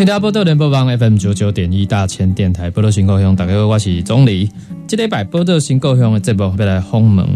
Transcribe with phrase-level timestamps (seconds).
[0.00, 4.48] 欢迎收听波多联播网 FM 九九点一大千电台波多新故乡，大家好，我是总理。
[4.88, 7.28] 这礼拜波多新故乡的节目要来访问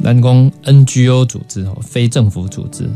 [0.00, 2.86] 南宫 NGO 组织哦，非政府组织。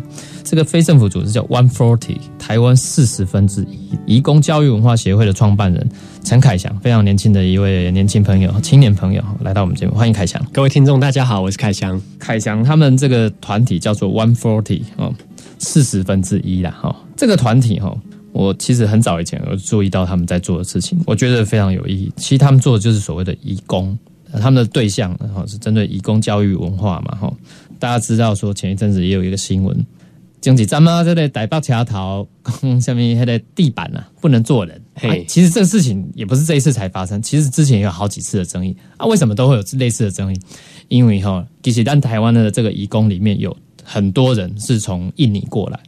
[0.45, 5.89] 这个非政府组织叫 One Forty，台湾四十分之一，移工教育文化协会的创办人
[6.23, 10.45] 陈凯翔，非常年轻的一位年轻朋友、青年朋友，来到我们节目，欢迎凯翔。
[10.53, 11.99] 各位听众，大家好，我是凯翔。
[12.19, 15.15] 凯翔他们这个团体叫做 One Forty 哦，
[15.59, 16.95] 四十分之一啦哈。
[17.17, 17.97] 这个团体哈。
[18.33, 22.13] 我其实很早以前有注意到他们在做的事情，我觉得非常有意义。
[22.17, 23.99] 其实他们做的就是所谓的义工，
[24.33, 27.33] 他们的对象然后是针对义工教育文化嘛哈。
[27.79, 29.85] 大家知道说前一阵子也有一个新闻，
[30.41, 32.29] 经济咱们这类台北桥头
[32.81, 34.81] 下面那个地板啊不能坐人。
[34.95, 39.07] 嘿，其实这个事情也不是这一次才发生，其实之前也有好几次的争议啊。
[39.07, 40.39] 为什么都会有类似的争议？
[40.89, 45.81] 因为哈，其实但台湾的这个义工里面有很多人是从印尼过来。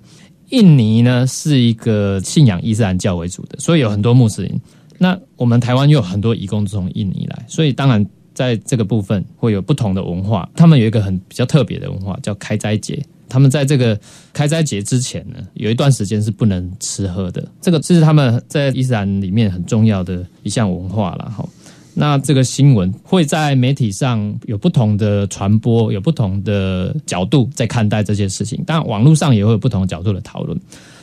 [0.53, 4.61] 印尼呢是一个信仰伊斯兰教为主的，所以有很多穆斯林。
[4.99, 10.49] 那我们台湾又有很多移工从印尼来，所以当然在这个部分会有不同的文化。
[10.55, 13.03] 他们有一个很比较特别的文化，叫开斋节。
[13.29, 13.99] 他们在这个
[14.35, 17.49] 开斋节之前呢，有一段时间是不能吃喝的。
[17.63, 21.49] 这个是他们在伊斯兰里面很重要的一项文化了，哈。
[21.95, 28.63] 那这个新闻会在媒体上有不同的传播，有不同的角度在看待这件事情。
[28.67, 30.59] 当然，网络上也会有不同角度的讨论，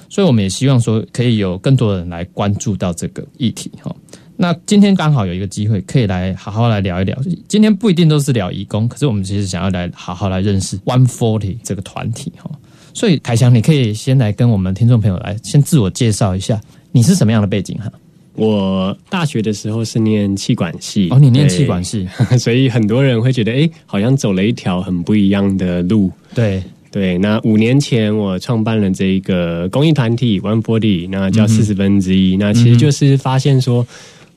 [0.09, 3.95] 所以我们也希望说可以有更多的人来关注到这个议题哈。
[4.35, 7.15] 那今天刚好有一个机会，可以来好好来聊一聊。
[7.47, 12.49] 今天不一定都是聊义工，可是我们其实想要来好好来认识 One Forty 这个团体哈。
[12.93, 16.59] 所以凯翔，你可以先来跟我们听众朋友来先自我介绍一下，
[16.91, 17.91] 你是什么样的背景哈？
[18.39, 21.07] 我大学的时候是念气管系。
[21.11, 22.07] 哦，你念气管系，
[22.39, 26.11] 所以很多人会觉得，哎，好像走了一条很不一样的路。
[26.33, 26.63] 对。
[26.91, 33.85] 对，那五年前我创办了这一个公益团体 One Forty，那叫四十分之一，那其实就是发现说。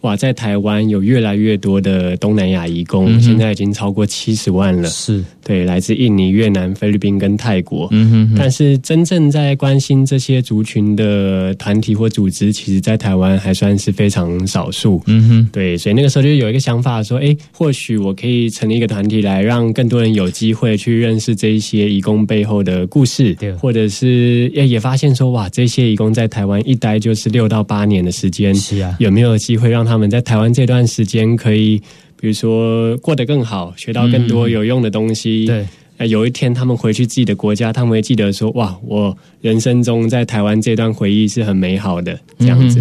[0.03, 4.89] 哇，在台湾有越来越多的东南亚移工，现在已经超过七十万了。
[4.89, 7.89] 是对，来自印尼、越南、菲律宾跟泰国。
[7.91, 8.35] 嗯哼。
[8.39, 15.03] 但是真正在关心这些族群的团体或组织，其实，在台湾还算是非常少数。
[15.07, 15.49] 嗯哼。
[15.53, 31.79] 对，所以那个时候就有一个想法，说，哎，或许我可以成立一个团体，来让更多人有机会去认识这一些移工背后的故事，对或者是也也发现说，哇，这些移工在台湾一待就是六到八年的时间，是啊，有没有机会让他他们在台湾这段时间可以，
[32.19, 35.45] 比如说过得更好，学到更多有用的东西。
[35.45, 42.81] 对，有一天他们回去自己的国家，他们会记得说：“哇，我人生中在台湾这段回忆是很美好的。”这样子。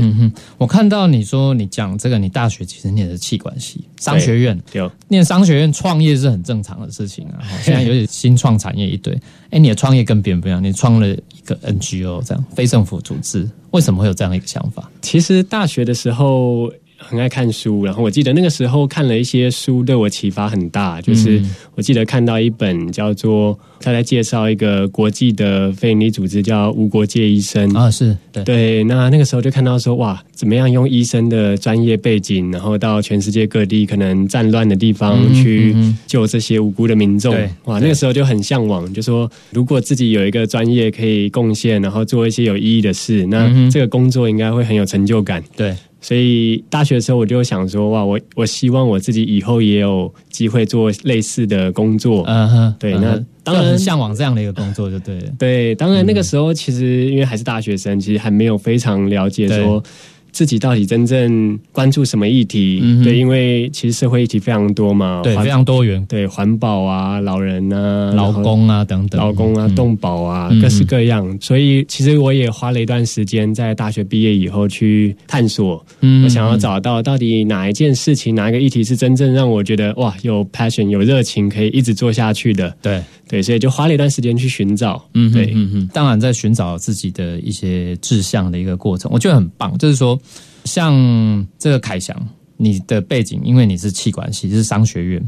[0.58, 4.58] 我看到你说你讲这个，你大学其实念的是气管系，商学院。
[4.72, 7.44] 有念商学院创业是很正常的事情啊。
[7.62, 9.14] 现在有点新创产业一堆。
[9.50, 14.90] 哎，你的创业跟别人不一样，你创了一个 NGO，这样非政府组织，为什么会有这样的一个想法？
[15.02, 16.72] 其实大学的时候。
[17.03, 21.01] 很爱看书，然后我记得那个时候看了一些书，对我启发很大。
[21.01, 21.41] 就是
[21.75, 28.84] 我记得看到一本叫做他在介绍一个国际的非营利组织，叫无国界医生啊，是对对。
[28.84, 35.75] 那那个时候就看到说，哇，怎么样用医生的专业背景，然后到全世界各地可能战乱的地方去
[36.07, 37.36] 救这些无辜的民众。
[37.65, 45.44] 哇，那个时候就很向往，就说如果自己有一个专业可以贡献，然后做一些有意义的事，那这个工作应该会很有成就感。
[45.56, 45.75] 对。
[46.01, 52.24] 所以大学的时候，我就想说，哇，我我希望我自己以后也有机会做类似的工作。
[52.27, 55.31] 嗯哼，对，那当然向往这样的一个工作就对了。
[55.38, 59.81] 对，当然那个时候其实因为还是大学生，其实还没有非常了解说。
[60.31, 62.81] 自己到底真正关注什么议题？
[63.04, 66.04] 对，因为其实社会议题非常多嘛，对，非常多元。
[66.07, 71.38] 对，环保啊，老人啊，劳工啊等等，劳工啊，动保啊，各式各样。
[71.42, 75.86] 所以其实我也花了一段时间，在大学毕业以后去探索。
[76.00, 82.75] 嗯，我想要找到到底哪一件事情，哪一个议题是真正让我觉得哇，有 passion，有热情，可以一直做下去的。
[82.81, 83.01] 对。
[83.31, 85.01] 对，所以就花了一段时间去寻找。
[85.13, 89.78] 嗯，对，嗯嗯，当然在寻找自己的一些志向的一个过程，我觉得很棒。
[89.78, 90.19] 就是说，
[90.66, 92.13] 像这个凯翔，
[92.57, 95.25] 你的背景，因为你是气管系，是商学院，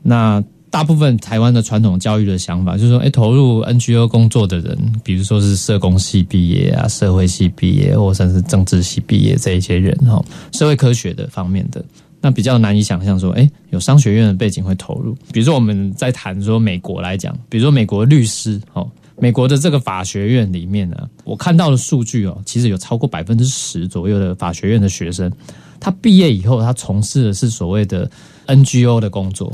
[0.00, 11.84] 那大部分台湾的传统教育的想法，就是说，哎，投入 NGO 工作的人，比如说是社工系毕业啊、社会系毕业，或甚至政治系毕业这一些人哈，社会科学的方面的，
[12.20, 15.14] 那比较难以想象说，哎，有商学院的背景会投入。
[15.32, 18.88] 比如说我们在谈说美国来讲，比如说美国律师哦，
[19.18, 25.32] 美国的这个法学院里面呢，我看到的数据哦，其实有超过百分之十左右的法学院的学生，
[25.78, 28.10] 他毕业以后，他从事的是所谓的
[28.46, 29.52] NGO 的工作。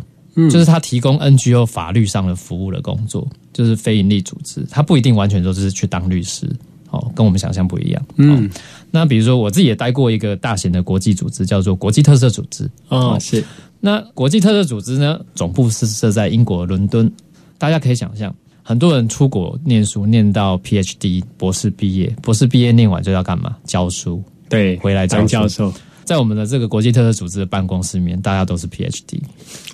[0.51, 6.47] 就是他提供 NGO 法律上的服务的工作，就是非营利组织，他不一定完全都是去当律师，
[6.91, 8.07] 哦，跟我们想象不一样。
[8.17, 8.51] 嗯，
[8.91, 12.71] 那比如说我自己也待过一个大型的国际组织，叫做国际特色组织。
[12.89, 13.45] 哦，是。
[13.81, 17.11] 那国际特色组织呢，总部是设在英国伦敦。
[17.59, 23.57] 大家可以想象，很多人出国念书，念到 PhD 博士毕业，博士毕业念完就要干嘛？
[23.65, 24.23] 教书。
[24.49, 25.73] 对，回来当教授。
[26.07, 29.21] 在我们的这个国际特色组织的办公室里面，大家都是 PhD，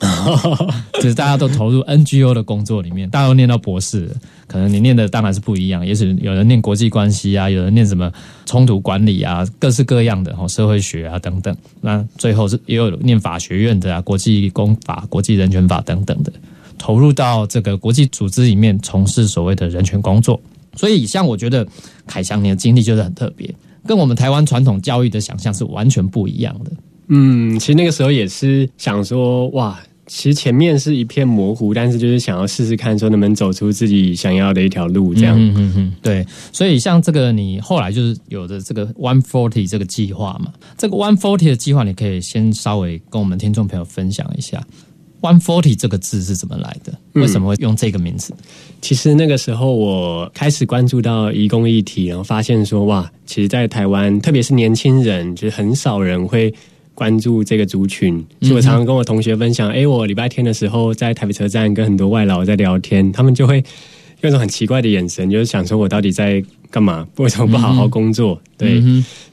[0.95, 4.11] 就是大家都投入 NGO 的工作里面，大家都念到博士。
[4.47, 8.11] 可能你念的当然是不一样，也许有人念国际关系啊，有人念什么
[8.47, 11.55] 冲突管理啊，各式各样的哈社会学啊等等。
[11.81, 16.33] 那最后是也有念法学院的啊，国际公法、国际人权法等等的，
[16.79, 20.41] 投入到这个国际组织里面从事所谓的人权工作。
[20.77, 21.67] 所以，像我觉得
[22.07, 23.55] 凯翔你的经历就是很特别。
[23.87, 26.71] 跟我们台湾传统教育的想象是完全不一样的。
[27.09, 35.37] 嗯，其实那个时候也是想说，哇，其实前面是一片模糊，但是就是想要试试看，说能不能走出自己想要的一条路，这样。
[35.39, 36.27] 嗯嗯嗯，对。
[36.53, 44.63] 所以像这个，你后来就是有的这个 One Forty 这个计划嘛，这个 One Forty 的计划，你可以先稍微跟我们听众朋友分享一下。
[45.23, 46.93] One Forty 这个字是怎么来的？
[47.13, 48.35] 为什么会用这个名字？
[48.81, 56.53] 其实那个时候我开始关注到移工议题，然后发现说，哇，其实，在台湾，特别是年轻人，就是很少人会
[56.95, 58.23] 关注这个族群。
[58.41, 63.65] 所以我常常跟我同学分享，哎，我礼拜天的时候在台北车站跟很多外劳在聊天，他们就会
[64.23, 66.43] 用一种很奇怪的眼神，就是想说我到底在。
[66.73, 67.07] 干嘛？
[67.19, 68.41] 为什么不好好工作？
[68.57, 68.83] 对，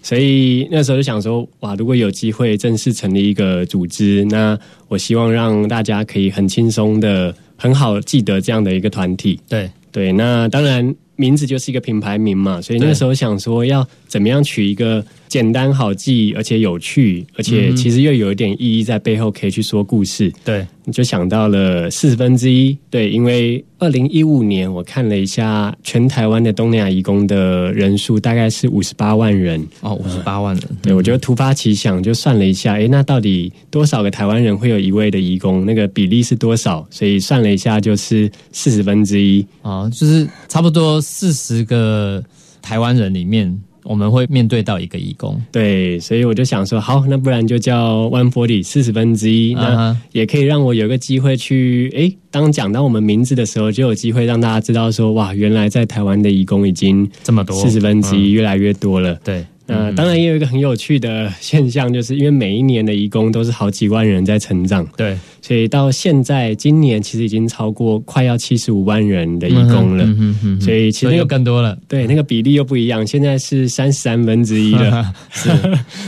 [0.03, 4.59] 所以那时候就想说，哇，如果有机会正式成立一个组织，那
[4.89, 9.39] 我希望让大家可以很轻松的、很好记得这样的一个团体。
[9.47, 15.01] 对对，那当然名字就是一个品牌名嘛，所以那时候想说要怎么样取一个。
[15.29, 20.33] 简单好记，而且有趣，而且其实又有一点意义在背后，可以去说故事。
[20.43, 22.75] 对，你就想到了四分之一。
[22.89, 29.63] 对，因为二零一五年我看了一下，全台湾的东南亚移工的人数大概是五十八万人。
[29.81, 30.63] 哦，五十八万人。
[30.81, 35.63] 对，我觉得突发奇想，就算了一下，哎，那到底多少个台湾人会有一位的移工？
[35.63, 36.85] 那个比例是多少？
[36.89, 39.45] 所以算了一下，就是四十分之一。
[39.61, 42.23] 啊，就是差不多四十个
[42.63, 43.55] 台湾人里面。
[43.89, 59.43] 我们会面对到一个义工，对，所以我就想说，好，那不然就叫 One Forty 四十分之一，那也可以让我有个机会去，哎，当讲到我们名字的时候，就有机会让大家知道说，哇，原来在台湾的义工已经这么多，四十分之一越来越多了，对。
[59.65, 70.05] 呃，当然也有一个很有趣的现象，就是因为每一年的移工都是好几万人在成长，对，所以到现在今年其实已经超过快要七十五万人的义工了，
[70.59, 75.49] 所以其实又更多了，对，那个比例又不一样，现在是三十三分之一了， 是，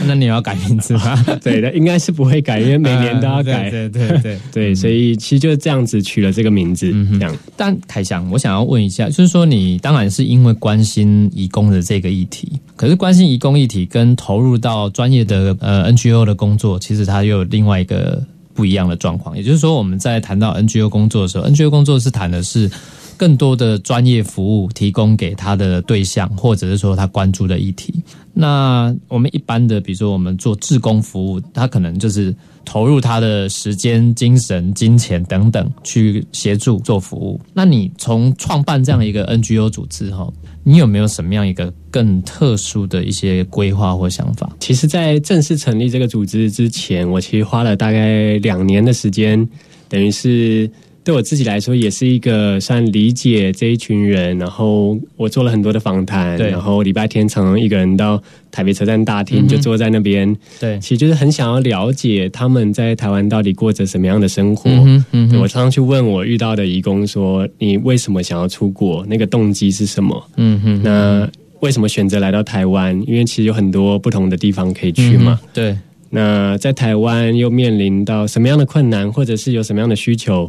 [0.06, 1.24] 那你要改名字吗？
[1.42, 7.34] 对的，应该是不会改，因为每年都要改， 对对对对，所以其实就是这样子取了这个名字，这样。
[7.56, 13.52] 但凯翔，我想要问一下，就是说你当然是因为关心义工的这个议题，可是关心义工。
[13.52, 18.20] 议题跟投入到专业的呃 NGO 的工作，其实它又有另外一个
[18.54, 19.36] 不一样的状况。
[19.36, 22.70] 也就是说，我们在谈到 NGO 工作的时候，NGO 工作是谈的是
[23.16, 27.94] 更多的专业服务提供给他的对象，或者是说他关注的议题。
[28.32, 37.40] 那我们一般的，比如说我们做志工服务，他可能就是投入他的时间、精神、金钱等等去协助做服务。
[37.52, 40.32] 那你从创办这样一个 NGO 组织哈？
[40.64, 44.50] 你有没有什么样一个更特殊的一些规划或想法？
[44.60, 49.48] 其实，在正式成立这个组织之前，我其实花了大概两年的时间，
[49.88, 50.70] 等于是。
[51.04, 54.38] 对我自己来说，也是一个算理解这一群人。
[54.38, 60.36] 然后我做了很多的访谈，然后礼拜天常常一个人到台北车站大厅，就坐在那边。
[60.60, 64.70] 对，其实就是很想要了解他们在台湾到底过着什么样的生活。
[65.40, 69.04] 我常常去问我遇到的义工说：“你为什么想要出国？
[69.08, 71.28] 那个动机是什么？”嗯哼，那
[71.58, 72.94] 为什么选择来到台湾？
[73.08, 75.40] 因为其实有很多不同的地方可以去嘛。
[75.52, 75.76] 对，
[76.10, 80.48] 那在台湾又面临到什么样的困难，或者是有什么样的需求？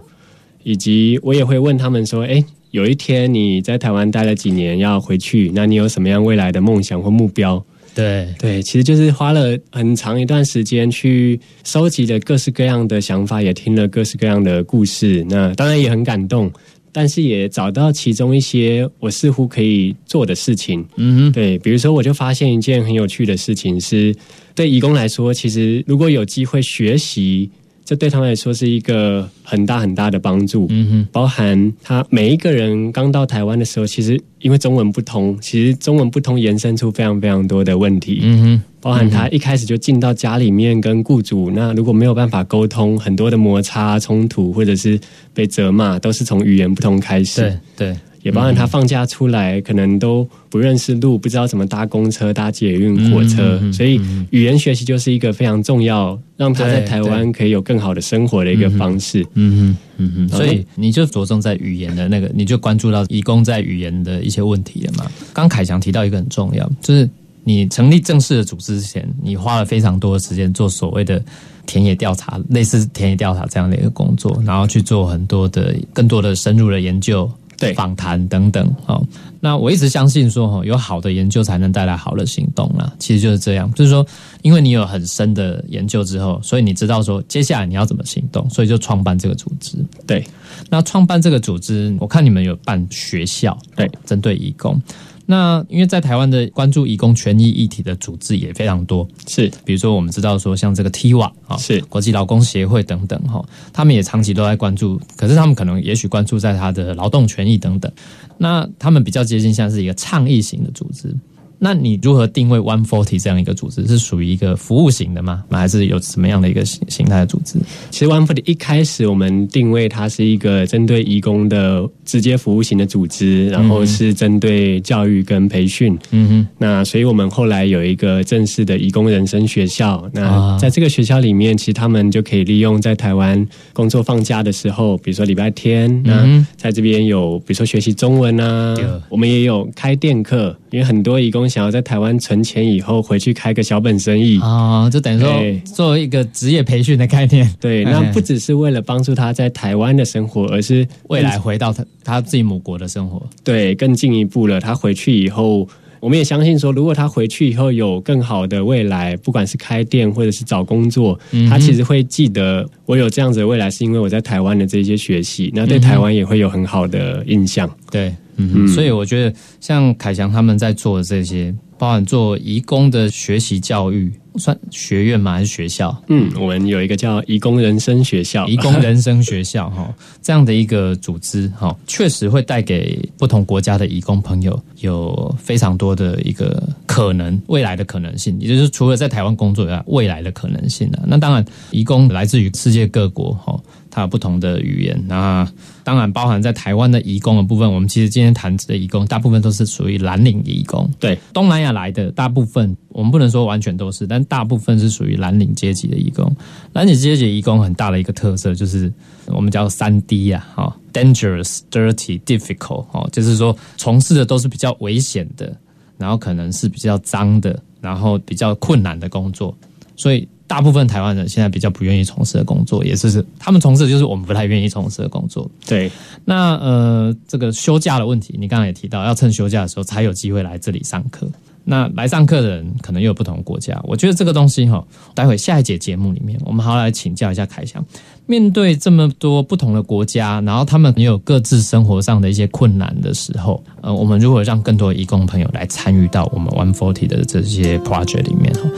[0.64, 7.64] 以及我也会问他们说：“哎，有一天你在台湾待了几年，要回去，那你有什么样未来的梦想或目标？”
[7.96, 15.24] 对对，其实就是花了很长一段时间去收集了各式各样的想法，也听了各式各样的故事。
[15.30, 16.52] 那当然也很感动，
[16.92, 20.84] 但是也找到其中一些我似乎可以做的事情。
[20.96, 24.16] 嗯哼，对，比如说我就发现一件很有趣的事情，是
[24.56, 27.52] 对义工来说，其实如果有机会学习。
[27.86, 45.00] 这对他们来说是一个很大很大的帮助，嗯哼，包含他每一个人刚到台湾的时候，其实因为中文不通，其实中文不通延伸出非常非常多的问题，嗯哼，包含他一开始就进到家里面跟雇主，那如果没有办法沟通，很多的摩擦冲突或者是
[45.34, 47.98] 被责骂，都是从语言不通开始，对对。
[48.24, 54.02] 也包含他放假出来，可能都不认识路，不知道怎么搭公车、搭捷运、火车，所以
[54.32, 59.26] 语言学习就是一个非常重要，让他在台湾可以有更好的生活的一个方式。
[59.34, 65.06] 嗯哼，嗯哼，所以你就着重在语言的那个，你就关注到移工在语言的一些问题了嘛？
[65.34, 67.08] 刚凯翔提到一个很重要，就是
[67.44, 71.22] 你成立正式的组织之前，你花了非常多的时间做所谓的
[71.66, 77.30] 田野调查，类似田野调查这样的一个工作，然后去做很多的更多的深入的研究。
[77.74, 79.06] 访谈等等，好，
[79.40, 82.92] 那我一直相信说，哈，有好的研究才能带来好的行动啦。
[83.00, 84.06] 其实就是这样，就是说，
[84.42, 89.78] 因为你有很深的研究之后，所以你知道说接下来你要怎么行动，所以就创办这个组织。
[90.08, 90.26] 对，
[90.70, 94.82] 那创办这个组织，我看你们有办学校，对，针对义工。
[95.26, 107.92] 那因为在台湾的关注移工权益议题的组织也非常多，是，比如说我们知道说像这个 TIWA 啊，是国际劳工协会等等哈，他们也长期都在关注，可是他们可能也许关注在他的劳动权益等等，
[108.38, 111.16] 那他们比较接近像是一个倡议型的组织。
[111.64, 115.46] 那你如何定位 One Forty 这样一个组织是属于一个服务型的吗？
[115.50, 117.58] 还是有什么样的一个形形态的组织？
[117.90, 125.98] 其实 One Forty 一开始我们定位它是一个针对义工的直接服务型的组织，然后是针对教育跟培训。
[126.12, 126.48] 嗯哼。
[126.58, 130.06] 那所以我们后来有一个正式的义工人生学校。
[130.12, 138.76] 那在这个学校里面，其实他们就可以利用在台湾工作放假的时候，比如说礼拜天，那在这边有比如说学习中文啊，
[139.08, 141.48] 我们也有开店课，因为很多义工。
[141.54, 147.48] 想要在台湾存钱以后回去开个小本生意啊，就等于说做一个职业培训的概念。
[147.62, 153.22] 对， 那不只是为了帮助他在台湾的生活，而是未来回到他他自己母国的生活。
[153.44, 155.68] 对，更进一步了，他回去以后，
[156.00, 167.70] 我们也相信说，如果他回去以后有更好的未来，不管是开店或者是找工作，他其实会记得我有这样子的未来，是因为我在台湾的这些学习，那对台湾也会有很好的印象。
[167.92, 168.12] 对。
[168.38, 175.34] 嗯，所以我觉得像凯翔他们在做的这些，包含做移工的学习教育，算学院吗？
[175.34, 175.96] 还是学校？
[176.08, 191.04] 嗯，我们有一个叫移工人生学校，移工人生学校 哈，这样的一个组织哈，确实会带给不同国家的移工朋友有非常多的一个可能，未来的可能性，也就是除了在台湾工作以外，未来的可能性啊。
[191.06, 193.60] 那当然，移工来自于世界各国哈。
[193.96, 195.48] 它有不同的语言，那
[195.84, 197.72] 当然包含在台湾的移工的部分。
[197.72, 200.90] 我们其实今天谈的移工，大部分都是属于蓝领移工。
[201.00, 206.36] 对，东南亚来的大部分，我们不能说完全都是，但大部分是属于蓝领阶级的移工。
[206.72, 208.92] 蓝领阶级移工很大的一个特色就是
[209.28, 215.56] 我们叫三 D 呀，哈，dangerous, dirty, difficult，哦，就是说从事的都是比较危险的，
[216.00, 219.56] 然后可能是比较脏的，然后比较困难的工作，
[219.96, 220.28] 所以。
[220.46, 225.50] 大部分台湾人现在比较不愿意从事的工作，也是他们从事的就是我们不太愿意从事的工作。
[225.66, 225.92] 对，
[226.26, 231.28] 那呃，这个休假的问题，你刚刚也提到，要趁休假的时候才有机会来这里上课。
[231.66, 234.86] 那来上课的人可能又有不同国家，我觉得这个东西哈，
[235.16, 237.84] 待会下一节节目里面，我们好来请教一下凯翔。
[238.26, 248.70] 面对这么多不同的国家，然后他们也有各自生活上的一些困难的时候，呃，我们如何让更多义工朋友来参与到我们 One Forty 的这些 project 里面哈？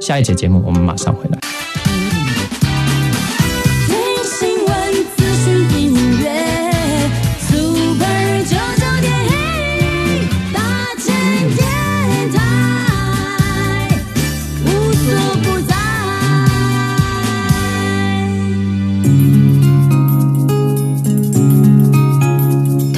[0.00, 1.38] 下一节节目，我们马上回来。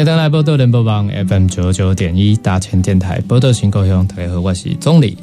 [0.00, 5.14] 欢迎登来波多联播网 FM 九九点一大千电台波多新故乡，大家好，我是钟理。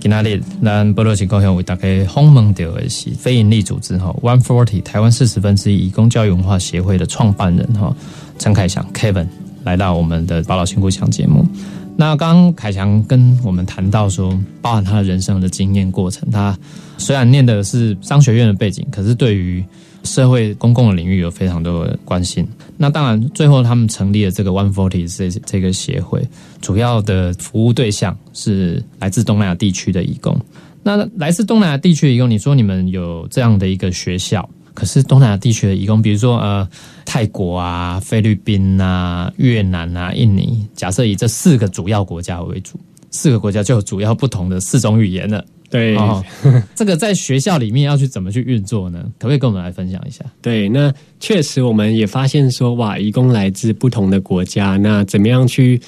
[0.00, 7.94] 今仔日咱波多新故乡为大家访问到的是非营利组织哈 One Forty 台湾四十分之一义工教育文化协会的创办人哈
[8.38, 9.26] 陈凯翔 Kevin
[9.62, 11.46] 来到我们的宝岛新故乡节目。
[11.94, 16.58] 那刚刚凯翔跟我们谈到说，包含他的人生的经验过程，他
[16.96, 19.62] 虽然念的是商学院的背景，可是对于
[20.04, 22.46] 社会公共的领域有非常多的关心。
[22.76, 26.22] 那当然，最后他们成立了这个 One Forty 这这个协会，
[26.60, 30.38] 主要的服务对象是来自东南亚地区的义工。
[30.82, 36.68] 那来自东南亚地区的义工，你说你们有这样的一个学校，可是东南亚地区的义工，比如说呃
[37.06, 42.78] 泰国啊、菲律宾啊、越南啊、印尼，假设以这四个主要国家为主，
[43.10, 45.42] 四个国家就有主要不同的四种语言了。
[45.74, 45.96] 对，
[46.76, 49.02] 这个在学校里面要去怎么去运作呢？
[49.18, 50.24] 可不可以跟我们来分享一下？
[50.40, 55.80] 对，那确实我们也发现说，哇，义工来自不同的国家，那怎么样去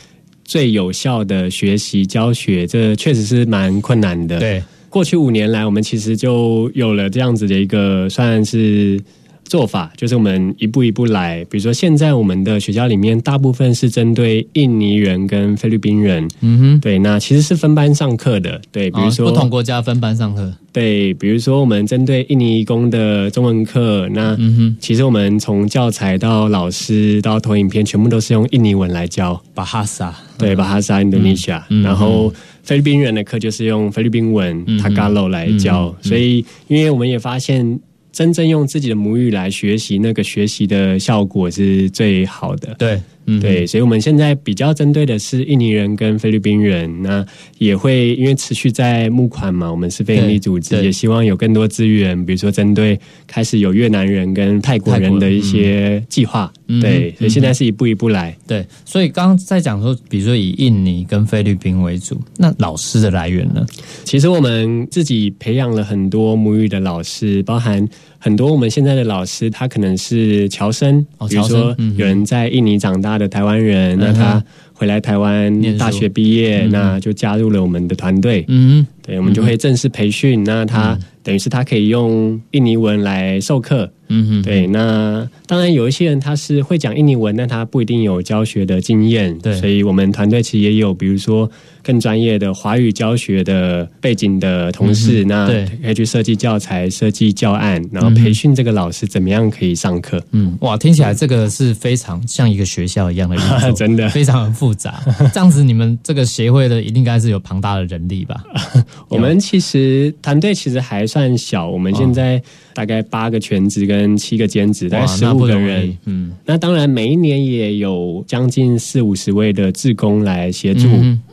[0.45, 2.67] 最有效的学习教学？
[2.67, 4.41] 这确实是蛮困难的。
[4.41, 9.01] 对，过去五年来，我们其实就有了这样子的一个算是。
[9.47, 37.79] 做法就是我们一步一步来，比如说现在我们的学校里面大部分是针对印尼人跟菲律宾人，嗯哼，对，那其实是分班上课的，对，比如说不同国家分班上课，对，比如说我们针对印尼工的中文课，那嗯哼，其实我们从教材到老师到投影片，全部都是用印尼文来教，巴哈萨，对，巴哈萨印度尼西亚，然后菲律宾人的课就是用菲律宾文 Tagalog 来教，所以因为我们也发现。
[38.17, 42.75] 真正用自己的母语来学习，那个学习的效果是最好的。
[42.79, 42.99] 对。
[43.41, 47.27] 对，所以我们现在比较针对的是印尼人跟菲律宾人，那
[47.59, 56.53] 也会因为持续在募款嘛，我们是非营利组织，也希望有更多资源，比如说针对开始有越南人跟泰国人的一些计划。
[56.81, 58.37] 对，所以现在是一步一步来。
[58.47, 63.67] 对，所以刚刚在讲说，比如说以印尼跟菲律宾为主，那老师的来源呢？
[64.05, 67.89] 其实我们自己培养了很多母语的老师，包含。
[68.19, 78.45] 很多我们现在的老师，他可能是侨生，比如说有人在印尼长大的台湾人，那他回来台湾大学毕业，那就加入了我们的团队。
[78.49, 80.43] 嗯，对，我们就会正式培训。
[80.45, 83.91] 那他等于是他可以用印尼文来授课。
[84.09, 91.51] 嗯哼，对，那当然有一些人他是会讲印尼文，但他不一定有教学的经验，对，所以我们团队其实也有，比如说
[91.83, 95.49] 更专业的华语教学的背景的同事，那
[95.83, 100.23] 可以去设计教材、设计教案，然后培训这个老师怎么样可以上课。
[100.31, 103.37] 嗯，哇，听起来这个是非常像一个学校一样的
[103.75, 105.03] 真的非常复杂。
[105.35, 108.45] 这样子，你们这个协会的一定该是有庞大的人力吧？
[109.11, 112.43] 我们其实团队其实还算小，我们现在。
[112.77, 115.97] 大概八个全职跟七个兼职，大概十五个人。
[116.05, 120.87] 嗯，那当然每一年也有将近四五十位的志工来协助。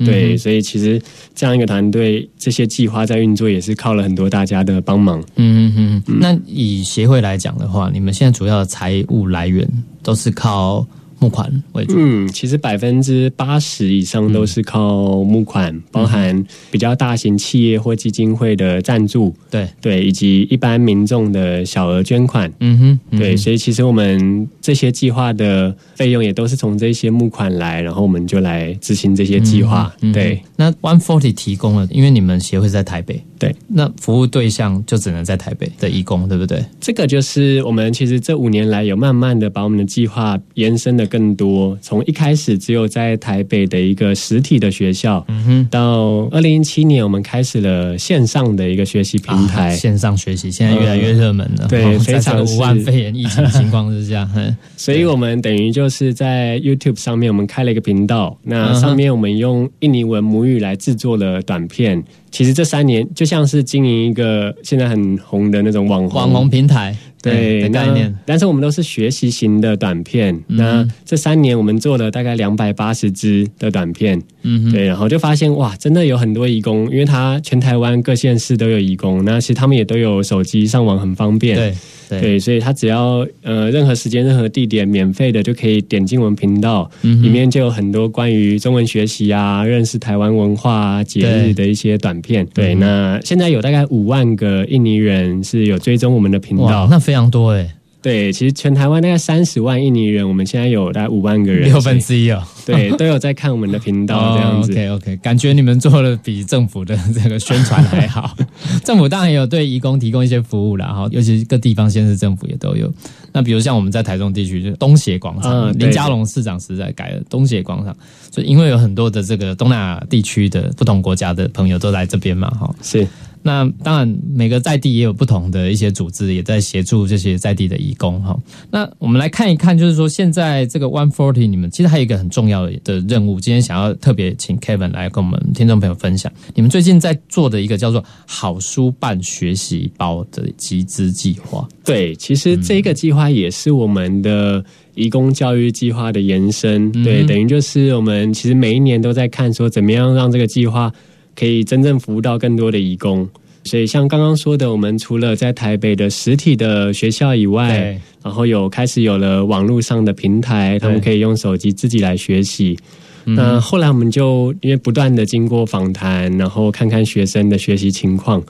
[0.05, 1.01] 对，所以其实
[1.35, 5.21] 这样一个团队，这些计划在运作也是靠了很多大家的帮忙。
[5.35, 6.17] 嗯嗯嗯。
[6.17, 9.67] 那以协会来讲的话，你们现在主要的财务来源
[10.01, 10.87] 都是靠。
[11.23, 19.67] 募款为主，嗯，其实百分之八十以上都是靠募款，包含比较大型企业或基金会的赞助，对。
[19.81, 29.93] 对，以及一般民众的小额捐款，嗯哼，对，所以其实我们这些计划的费用也都是从这些募款来，然后我们就来执行这些计划。
[30.13, 33.21] 对，那 One Forty 提供了，因为你们协会在台北。
[33.39, 36.63] 对，那服务对象就只能在台北的义工，对不对？
[36.79, 54.27] 这个就是我们其实这五年来有慢慢的把我们的计划延伸的更多，从一开始只有在台北的一个实体的学校，嗯哼，到二零一七年我们开始了线上的一个学习平台，线上学习现在越来越热门了，对， 非常武汉肺炎疫情情况之下，
[54.75, 62.03] 所以我们等于就是在 YouTube 上面我们开了一个频道，那上面我们用印尼文母语来制作了短片。
[62.31, 66.97] 其实这三年就像是经营一个现在很红的那种网网红平台。
[67.31, 70.37] 对概念，但是我们都是学习型的短片。
[70.47, 92.45] 那这三年我们做了大概两百八十支的短片，嗯，对，然后就发现哇，真的有很多义工，因为他全台湾各县市都有义工，那其实他们也都有手机上网很方便，对对，所以他只要呃任何时间、任何地点，免费的就可以点进我们频道，里面就有很多关于中文学习啊、认识台湾文化、节日的一些短片。
[92.53, 97.12] 对，那现在有大概五万个印尼人是有追踪我们的频道，那非。
[97.13, 97.71] 非常多哎，
[98.01, 102.43] 对，其实全台湾大概三十万印尼人，我们现在有大概五万个人，六分之一哦。
[102.65, 104.71] 对，都有在看我们的频道 这样子。
[104.71, 108.35] OK OK，感觉你们做的比政府的这个宣传还好。
[108.83, 112.91] 政府当然也有对移工提供一些服务啦，哈，尤其是各地方县市政府也都有。
[113.31, 117.95] 那比如像我们在台中地区，就东协广场，林佳龙市长时代改了东协广场，
[118.31, 123.07] 所以因为有很多的这个东南亚地区的不同国家的朋友都来这边嘛，哈，是。
[123.45, 128.39] 那当然，每个在地也有不同的一些组织，也在协助这些在地的义工哈。
[128.71, 141.67] 那我们来看一看，就是说现在这个 One Forty，你们其实还有一个很重要的的任务，今天想要特别请 Kevin 来跟我们听众朋友分享，你们最近在做的一个叫做“好书办学习包”的集资计划。
[141.83, 144.63] 对，其实这个计划也是我们的
[144.95, 146.89] 义工教育计划的延伸。
[147.03, 150.89] 对，等于就是我们其实每一年都在看说，怎么样让这个计划。
[151.35, 153.27] 可以真正服务到更多的义工，
[153.63, 162.77] 所以像刚刚说的，我们除了在台北的实体的学校以外，然后有开始有了网络上的平台，他们可以用手机自己来学习。
[163.25, 168.43] 那后来我们就因为不断的经过访谈，然后看看学生的学习情况，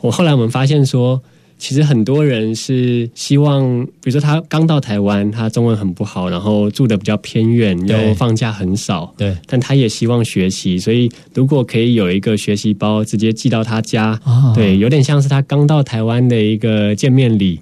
[0.00, 1.22] 我后来我们发现说。
[1.60, 14.18] 其实很多人是希望，比如说他刚到台湾，他中文很不好，然后住的比较偏远，又放假很少，对，但他也希望学习，所以如果可以有一个学习包直接寄到他家，
[14.54, 17.60] 对，有点像是他刚到台湾的一个见面礼，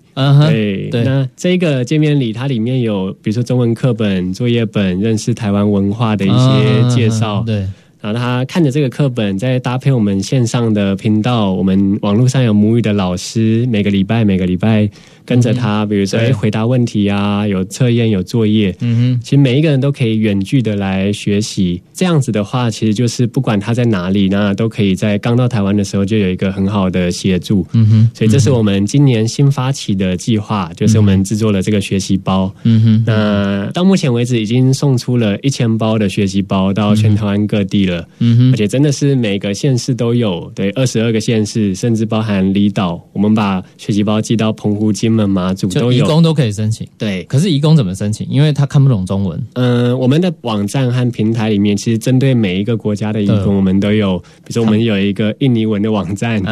[0.91, 7.67] 对，那这个见面礼它里面有，比如说中文课本、作业本，认识台湾文化的一些介绍，对。
[8.01, 14.89] 然后他看着这个课本，再搭配我们线上的频道，我们网络上有母语的老师，每个礼拜每个礼拜。
[15.29, 21.83] 跟着他，比如说回答问题啊，有测验有作业，嗯哼，其实每一个人都可以远距的来学习。
[21.93, 28.11] 这样子的话，其实就是不管他在哪里，那都可以在刚到台湾的时候就有一个很好的协助，嗯哼。
[28.15, 33.05] 所以这是我们今年新发起的计划，就是我们制作了这个学习包，嗯哼。
[33.07, 38.53] 那到目前为止已经送出了一千包的学习包到全台湾各地了，嗯哼。
[38.55, 45.18] 而且真的是每个县市都有，对，二十二个县市，甚至包含离岛，我们把学习包寄到澎湖、金。
[45.27, 46.87] 马祖都有，义工都可以申请。
[46.99, 48.27] 对，可是义工怎么申请？
[48.29, 49.43] 因为他看不懂中文。
[49.55, 54.19] 嗯，我们的网站和平台里面，其实针对每一个国家的义工，我们都有。
[54.19, 56.43] 比如说，我们有一个印尼文的网站，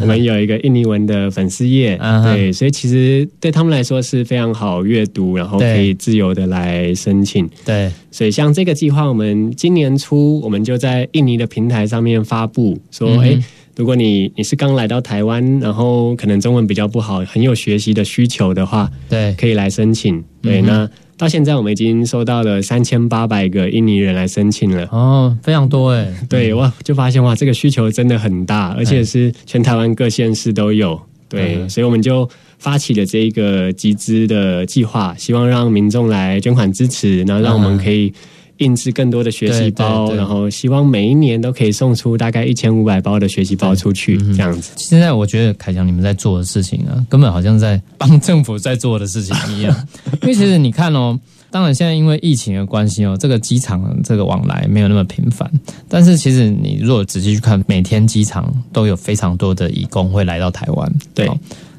[0.00, 1.98] 我们有一个印尼文的粉丝页。
[2.24, 7.48] 对，所以其实对他们来说是非常好阅读，然后可以自由的来申请。
[7.64, 13.42] 对，所以像这个计划，我们今年初我们就在印尼的平台上面发布，说，哎。
[13.74, 20.22] 如果你你是刚来到台湾，然后可能中文比较不好，很有学习的需求的话，对，可以来申请。
[20.42, 24.86] 对，那到现在我们已经收到了三千八百个印尼人来申请了。
[24.90, 26.06] 哦，非常多哎。
[26.28, 31.00] 对，哇，就发现哇，这个需求真的很大，而且是全台湾各县市都有。
[31.28, 38.12] 对，所以我们就发起了这一个集资的计划，希望让民众来捐款支持，然后让我们可以。
[38.58, 44.72] 印制更多的学习包，然后希望每一年都可以送出大概一千五百包的学习包出去，这样子。
[44.76, 49.74] 现在我觉得凯翔你们在做的事情啊，根本好像在帮政府在做的事情一样。
[50.22, 51.18] 因为其实你看哦，
[51.50, 55.50] 当然现在因为疫情的关系哦，这个机场这个往来没有那么频繁。
[55.88, 60.92] 但是其实你如果仔细去看，每天机场都有非常多的义工会来到台湾。
[61.14, 61.28] 对，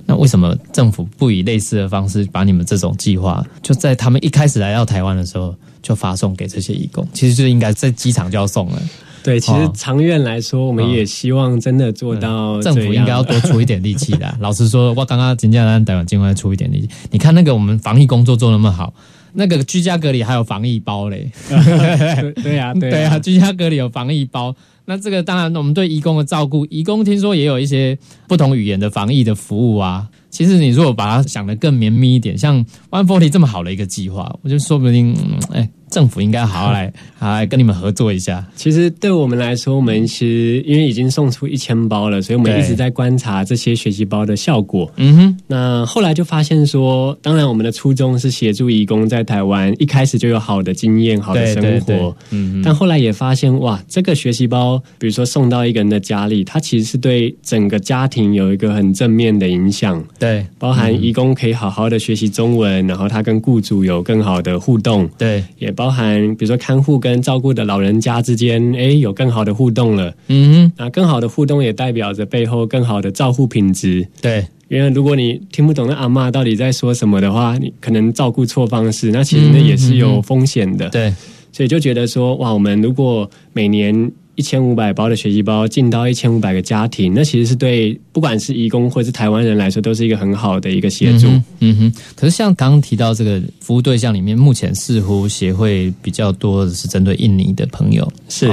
[0.06, 5.56] 那为什么政府不以类似的方式把你们这种计划，就在他们一开始来到台湾的时候？
[5.84, 8.82] 就发送给这些义工，其实就应该在机场就要送了。
[9.22, 12.62] 对，其实长远来说，我们也希望真的做到。
[12.62, 14.36] 政府应该要多出一点力气的。
[14.42, 16.90] 老实说，我刚刚金家兰台湾尽快出一点力气。
[17.12, 18.94] 你看那个我们防疫工作做那么好，
[19.32, 21.32] 那个居家隔离还有防疫包嘞。
[22.44, 24.54] 对呀， 对啊，居家隔离有防疫包。
[24.86, 30.10] 那这个当然，我们对义工的照顾，义工听说也有一些不同语言的防疫的服务啊。
[30.30, 35.16] 其实你如果把它想得更绵密一点，像 One Forty 这么好的一个计划，我就说不定，
[35.52, 35.70] 哎。
[35.94, 38.44] 政府应该好好来， 好来跟你们合作一下。
[38.56, 44.92] 其实对我们来说，我们其实因为已经送出一千包了，所以我们一直在观察这些学习包的效果。
[44.98, 45.38] 嗯哼。
[45.46, 52.16] 那后来就发现说，当然我们的初衷是协助义工在台湾一开始就有好的经验、好的生活。
[52.32, 52.62] 嗯。
[52.66, 60.04] 但后来也发现，哇，这个学习包，比如说送到一个人的家里，它其实是对整个家庭有一个很正面的影响。
[60.18, 60.44] 对。
[60.58, 65.08] 包含义工可以好好的学习中文，然后他跟雇主有更好的互动。
[65.18, 65.44] 对。
[65.60, 65.83] 也包。
[65.84, 70.16] 包含比如说看护跟照顾的老人家之间，哎，有更好的互动了。
[70.30, 74.08] 嗯，那更好的互动也代表着背后更好的照护品质。
[74.22, 80.88] 对，因为如果你听不懂那阿妈到底在说什么的话，你可能照顾错方式，那其实那也是有风险的。
[80.88, 81.14] 对，
[81.52, 91.28] 所以就觉得说，哇，我们如果每年一千五百包的学习包进到一千五百个家庭，那其实是对不管是义工或是台湾人来说，都是一个很好的一个协助。
[91.60, 91.94] 嗯哼。
[92.16, 98.48] 可是像刚刚提到这个服务对象里面，目前似乎协会比较多的是针对印尼的朋友，是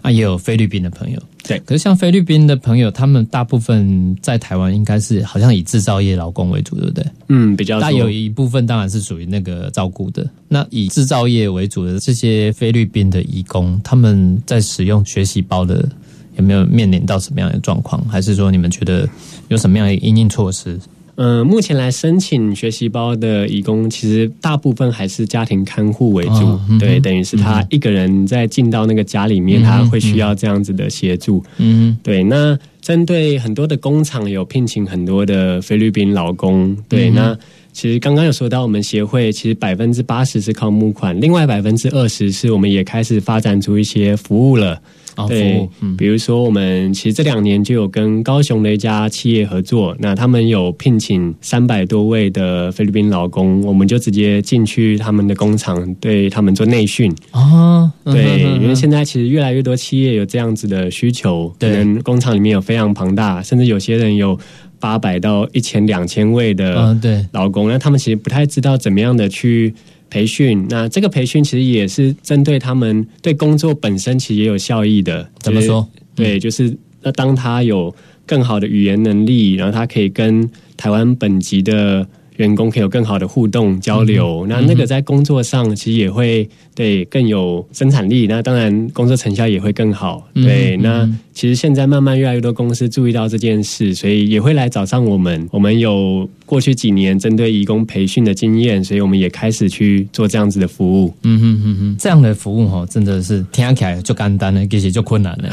[0.00, 1.20] 啊，也有菲律宾的朋友。
[1.48, 7.06] 对，可是像菲律宾的朋友，他们大部分在台湾应该是好像以制造业劳工为主，对不对？
[7.28, 7.80] 嗯，比较。
[7.80, 10.28] 但有一部分当然是属于那个照顾的。
[10.46, 15.88] 那以制造业为主的这些菲律宾的义工，他们在使用学习包的
[16.36, 18.06] 有没有面临到什么样的状况？
[18.08, 19.08] 还是说你们觉得
[19.48, 20.78] 有什么样的应应措施？
[21.20, 26.60] 嗯，目前来申请学习包的义工，其实大部分还是家庭看护为主。
[26.78, 31.44] 对，等于是他一个人在进到那个家里面，他会需要这样子的协助。
[31.56, 32.22] 嗯，对。
[32.22, 36.76] 那针对很多的工厂有聘请很多的菲律宾劳工。
[36.88, 37.36] 对，那
[37.78, 44.82] 其实刚刚有说到，我们协会其实百分之八十是靠募款，另外百分之二十是我们也开始发展出一些服务了。
[45.28, 57.12] 对，比如说我们其实这两年就有跟高雄的一家企业合作，那他们有聘请三百多位的菲律宾劳工，我们就直接进去他们的工厂，对他们做内训。
[57.32, 64.38] 哦，对，因为现在其实越来越多企业有这样子的需求，可能工厂里面有非常庞大，甚至有些人有
[64.80, 69.74] 八百到一千、两千位的对劳工，那他们其实不太知道怎么样的去。
[70.10, 75.28] 培训，那这个培训其实也是针对他们对工作本身其实也有效益的。
[75.40, 75.86] 怎么说？
[76.14, 82.08] 对，就是那当他有更好的语言能力，然后他可以跟台湾本籍的。
[82.38, 90.28] 员工可以有更好的互动交流，那那个在工作上其实也会对更有生产力，那当然工作成效也会更好。
[90.34, 95.48] 对，那其实现在慢慢越来越多公司注意到这件事，所以也会来找上我们。
[95.50, 101.12] 我们有过去几年针对义工培训的经验，所以我们也开始去做这样子的服务。
[101.24, 105.50] 嗯哼哼哼，这样的服务哈，真的是听起来就简单了，其实就困难了，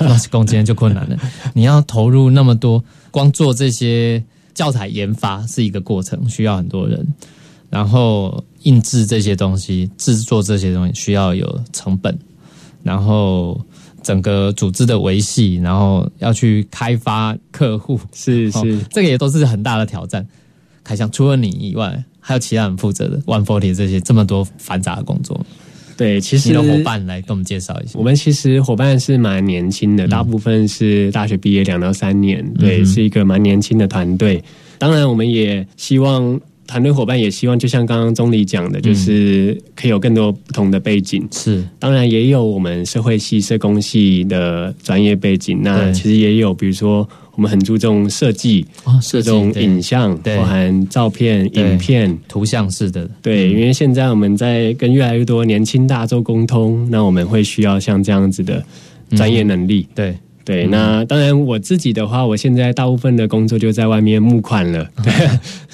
[0.00, 1.16] 那是工资就困难了。
[1.54, 4.22] 你要投入那么多，光做这些。
[4.58, 7.06] 教材研发是一个过程，需要很多人，
[7.70, 12.18] 然后印制这些东西、制作这些东西需要有成本，
[12.82, 13.64] 然后
[14.02, 20.26] 整个组织的维系，然后要去开发客户，是是，这个也都是很大的挑战。
[20.82, 25.40] 开箱除了你以外，还有其他人负责的 One Forty 这些这么多繁杂的工作。
[25.98, 27.98] 对，其实你的伙伴来跟我们介绍一下。
[27.98, 34.42] 我们其实伙伴是蛮年轻的，大部分是大学毕业两到三年，对，是一个蛮年轻的团队。
[34.78, 41.26] 当然，我们也希望团队伙伴也希望，就像刚刚钟理讲的，就是可以有更多不同的背景。
[41.32, 45.58] 是，当然也有我们社会系、社工系的专业背景。
[45.62, 47.08] 那其实也有，比如说。
[47.38, 48.66] 我们很注重设计，
[49.00, 53.08] 这种影像，包含照片、影片、图像式的。
[53.22, 58.60] 对，因为现在我们在跟越来越多年轻大众沟通，那我们会需要像这样子的
[59.10, 59.86] 专业能力。
[59.94, 64.88] 对对，那当然我自己的话，我现在大部分的工作就在外面募款了，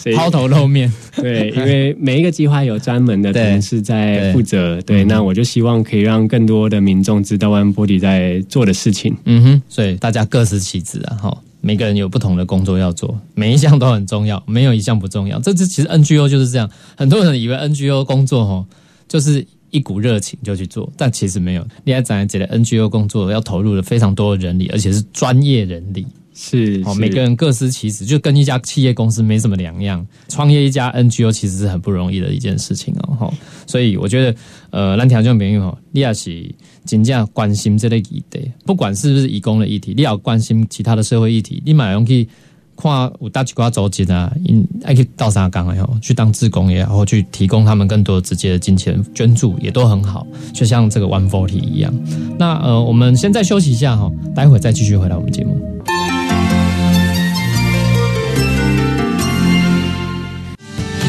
[0.03, 0.93] 对，抛头露面。
[1.15, 4.83] 对，因为每一个计划有专门的同事在负责。
[4.83, 9.17] 对，那我就希望可以让更多的民众知道万波迪在做的事情。
[9.27, 11.39] 嗯哼，所以大家各司其职啊，哈。
[11.61, 15.39] 每个人有不同的工作要做，每一项都很重要，没有一项不重要。
[15.39, 18.67] 这次其实 NGO 就是这样，很多人以为 NGO 工作吼
[19.09, 21.67] 就是一股热情就去做，但其实没有。
[21.83, 26.07] 你还讲起来 NGO 工作要投入了非常多的人力，而且是专业人力。
[26.37, 30.05] 是，哦，每个人各司其职，就跟一家企业公司没什么两样。
[30.29, 33.35] 创业一家 NGO 其实是很不容易的一件事情哦，哈。
[33.67, 34.37] 所以我觉得，
[34.71, 36.53] 呃，蓝条件朋友吼，你也是
[36.85, 42.29] 真正关心这类议题，不管是不是义工的议题，你要关心其他的社会议题，你马上去
[42.77, 50.27] 看有大几瓜组织啊，因爱去到沙岗哎吼，去当志工也好，去提供他们更多直接的金钱捐助，也都很好。
[50.53, 51.93] 就像这个 One Forty 一样。
[52.39, 55.61] 那呃，我们现在休息一下哈，待会再继续回来我们节目。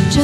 [0.10, 0.24] 就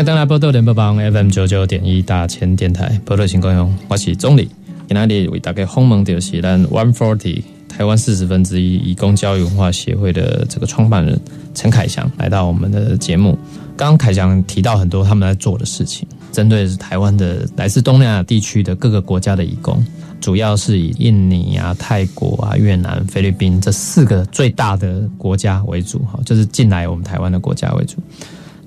[0.00, 4.48] 迎登来波多联播帮 FM 九九点一大千电台波多新公用，我是钟理。
[4.88, 11.20] 今天为大家访问的是咱 One Forty 台湾四十分之一义工教育文化协会的这个创办人
[11.54, 13.38] 陈凯翔来到我们的节目。
[13.76, 19.84] 刚刚凯翔提到很多他们在做的事情，针对是台湾的来自东南亚地区的各个国家的义工，
[20.18, 27.98] 主要是以印尼啊、泰国啊、越南、菲律宾这四个最大的国家为主，哈，就是进来我们台湾的国家为主。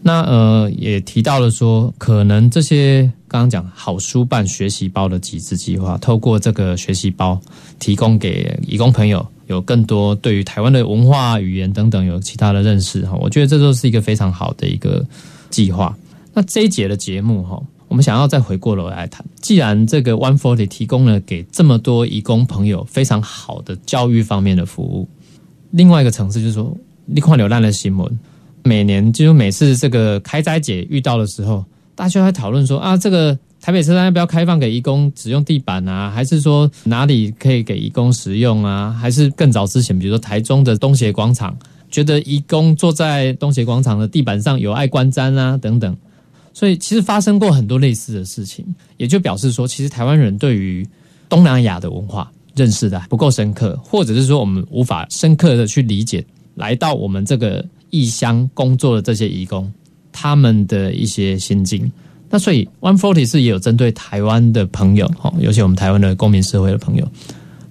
[0.05, 7.39] 那呃，也提到了说，可能这些刚刚讲好书办学习包的集资计划，透过这个学习包，
[7.79, 13.17] 提供给义工朋友有更多对于台湾的文化、语言等等有其他的认识哈。
[13.21, 15.05] 我觉得这都是一个非常好的一个
[15.49, 15.97] 计划。
[16.33, 25.07] 那这一节的节目哈，我们想要再回过头来谈，既然这个 One Forty 提供了给这么多义工朋友非常好的教育方面的服务，
[25.71, 28.19] 另外一个层次就是说，你看流浪的新闻。
[28.63, 31.63] 每年就每次这个开斋节遇到的时候，
[31.95, 36.09] 大家在讨论说啊，这个台北车站要不要开放给义工使用地板啊？
[36.09, 38.91] 还是说哪里可以给义工使用啊？
[38.91, 41.57] 还是更早之前，比如说台中的东协广场，
[41.91, 45.95] 觉得义工坐在东协广场的地板上有碍观瞻啊等等。
[46.53, 48.63] 所以其实发生过很多类似的事情，
[48.97, 50.87] 也就表示说，其实台湾人对于
[51.27, 56.23] 东南亚的文化认识的不够深刻，或者是说我们无法深刻的去理解
[56.55, 57.65] 来到我们这个。
[57.95, 59.71] 异乡工作的这些移工，
[60.11, 61.91] 他们的一些心境。
[62.27, 67.07] 那所以，One Forty 是也有针对台湾的朋友，哈，尤其我们台湾的公民社会的朋友，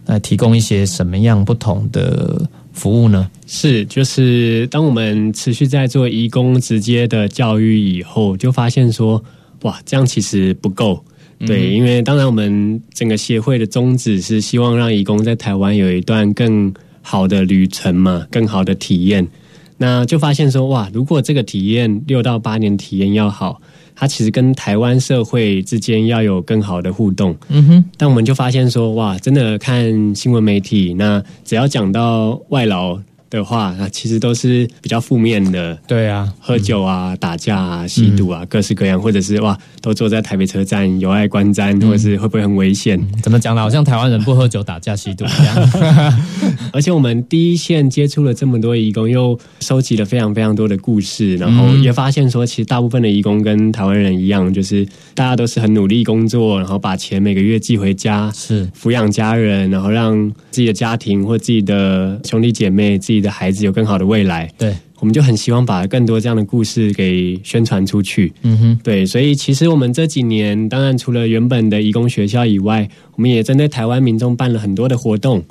[0.06, 3.28] 来提供一些什么样不同的服务呢？
[3.48, 9.20] 是，就是当我们持续在做移工直接的教育以后，就发现说，
[9.62, 11.04] 哇，这样其实不够。
[11.44, 19.28] 对，因为当然我们整个协会的宗旨是希望让移工在台湾有一段更好的旅程嘛，更好的体验。
[19.76, 23.60] 那就发现说哇，如果这个体验六到八年体验要好，
[23.94, 27.36] 它其实跟台湾社会之间要有更好的互动。
[27.48, 32.98] 嗯哼，但我们就发现说哇，真的看新闻媒体，那只要讲到外劳。
[33.38, 35.74] 的话，那其实都是比较负面的。
[35.86, 43.00] 对啊，喝酒啊、打架啊、吸毒啊，各式各样，或者是哇，都坐在台北车站有碍观瞻，或者是会不会很危险？
[43.22, 43.62] 怎么讲呢？
[43.62, 45.72] 好像台湾人不喝酒、打架、吸毒一样。
[46.74, 63.21] 而且我们第一线接触了这么多义工，又收集了非常非常多的故事，然后也发现说，其实大部分的义工跟台湾人一样，就是大家都是很努力工作，然后把钱每个月寄回家，是抚养家人，然后让自己的家庭或自己的兄弟姐妹自己。
[63.22, 68.32] 的孩子有更好的未来，对，我们就很希望把更多这样的故事给宣传出去。
[68.42, 75.42] 嗯哼，对，所以其实我们这几年，当然除了原本的义工学校以外，我们也针对台湾民众办了很多的活动。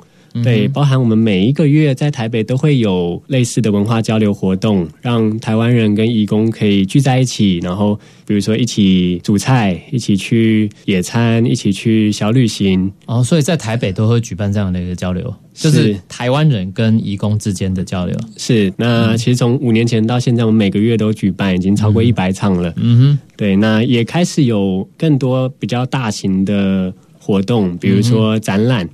[0.42, 12.90] 对，包含我们每一个月在台北都会有类似的文化交流活动，让台湾人跟义工可以聚在一起，然后比如说一起煮菜，一起去野餐，一起去小旅行。
[13.06, 18.16] 哦，所以在台北都会举办这样的一个交流，就是台湾人跟义工之间的交流。
[18.36, 22.72] 是，那其实从五年前到现在，我们每个月都举办，已经超过一百场了。
[22.76, 28.88] 嗯哼，对，那也开始有更多比较大型的活动，比如说展览。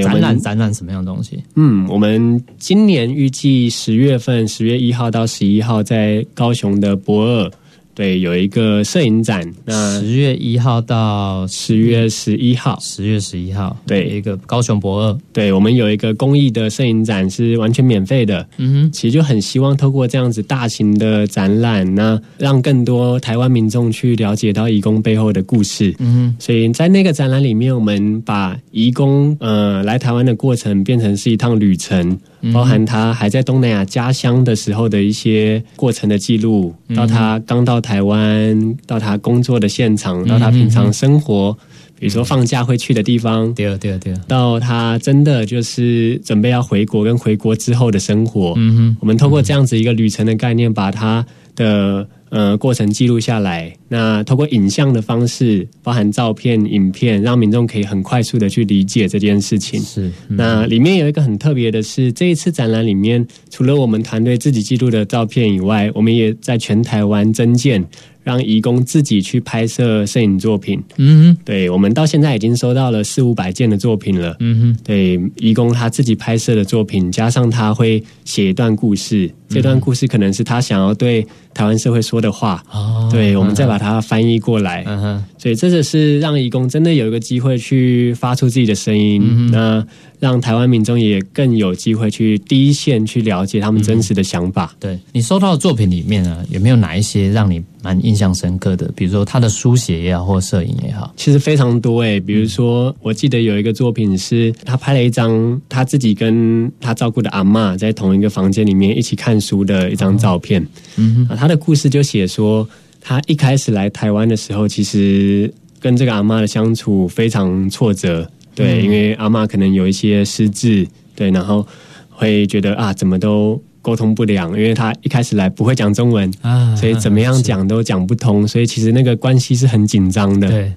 [0.00, 1.42] 展览展览什么样的东西？
[1.56, 7.50] 嗯，我们今年预计十月份，十月一号到十一号在高雄的博尔。
[7.94, 18.48] 对，有一个摄影展，那十月一号到十月十一号，十月十一号，对，一个高雄博二，对我们有一个公益的摄影展，是完全免费的。
[18.56, 25.94] 嗯哼，其实就很希望透过这样子大型的展览，那让更多台湾民众去了解到义工背后的故事。
[25.98, 32.18] 嗯哼，所以在那个展览里面，我们把义工呃来台湾的过程变成是一趟旅程。
[32.52, 41.56] 包含他还在东南亚家乡的时候的一些过程的记录，到他刚到台湾，到他工作的现场，到他平常生活，
[41.98, 51.24] 比如说放假会去的地方，对对对，到他真的就是准备要回国跟回国之后的生活，嗯哼，我们通过这样子一个旅程的概念，把他
[51.54, 52.08] 的。
[52.32, 59.78] 呃，过程记录下来，那通过影像的方式，包含照片、影片，让民众可以很快速的去理解这件事情。
[59.82, 67.86] 是，那里面有一个很特别的是，这一次展览里面，除了我们团队自己记录的照片以外，我们也在全台湾增建。
[68.24, 84.02] 让义工自己去拍摄摄影作品，嗯，对，我们到现在已经收到了四五百件的作品了，嗯哼，对，义工他自己拍摄的作品，加上他会写一段故事，这段故事可能是他想要对台湾社会说的话，哦，对，我们再把它。
[84.02, 84.82] 翻译过来。
[84.86, 89.82] 嗯哼，所以这个是让义工真的有一个机会去发出自己的声音，那
[90.18, 94.74] 让台湾民众也更有机会去第一线去了解他们真实的想法。
[94.78, 98.90] 对你收到的作品里面呢，有没有哪一些让你蛮印象深刻的？
[98.94, 102.20] 比如说他的书写也好，或摄影也好，其实非常多诶。
[102.20, 110.66] 比如说，我记得有一个作品是他拍了一张他自己跟他照顾的阿妈在同一个房间里面一起看书的一张照片。
[110.96, 112.66] 嗯，啊，他的故事就写说，
[113.00, 118.30] 他一开始来台湾的时候，其实跟这个阿妈的相处非常挫折。
[118.54, 120.86] 对，因为阿妈可能有一些失智，
[121.16, 121.66] 对，然后
[122.10, 130.48] 会觉得啊，怎么都沟通不良，因为他一开始来不会讲中文啊，所以怎么样讲都讲不通，所以其实那个关系是很紧张的。
[130.48, 130.72] 对。